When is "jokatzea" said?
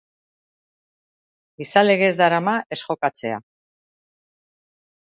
2.85-3.41